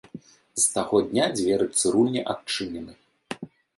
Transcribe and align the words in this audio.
З 0.61 0.63
таго 0.77 1.01
дня 1.11 1.27
дзверы 1.39 1.67
цырульні 1.81 2.21
адчынены. 2.33 2.93